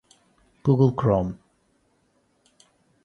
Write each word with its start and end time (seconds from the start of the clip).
google 0.63 0.89
chrome 0.97 1.37